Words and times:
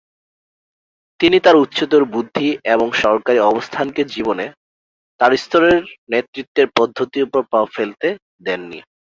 তিনি 1.19 1.37
তাঁর 1.39 1.55
উচ্চতর 1.55 2.03
বুদ্ধি 2.13 2.49
এবং 2.73 2.87
সরকারী 3.03 3.39
অবস্থানকে 3.43 4.01
জীবনে 4.13 4.45
তাঁর 5.19 5.31
স্তরের 5.37 5.81
নেতৃত্বের 6.11 6.67
পদ্ধতির 6.77 7.25
উপর 7.27 7.41
প্রভাব 7.43 7.67
ফেলতে 7.75 8.07
দেননি। 8.45 8.79